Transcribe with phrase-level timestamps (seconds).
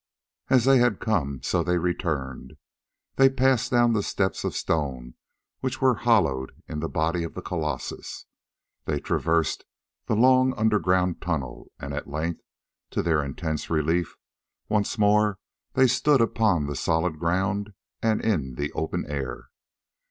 [0.49, 2.53] As they had come so they returned.
[3.17, 5.13] They passed down the steps of stone
[5.59, 8.25] which were hollowed in the body of the colossus;
[8.85, 9.63] they traversed
[10.07, 12.41] the long underground tunnel, and at length,
[12.89, 14.17] to their intense relief,
[14.69, 15.37] once more
[15.73, 19.49] they stood upon the solid ground and in the open air.